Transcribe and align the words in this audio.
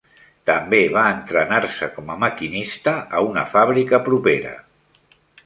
També 0.49 0.77
va 0.95 1.03
entrenar-se 1.17 1.89
com 1.97 2.09
a 2.13 2.15
maquinista 2.23 2.95
a 3.19 3.23
una 3.27 3.45
fàbrica 3.53 4.01
propera. 4.11 4.57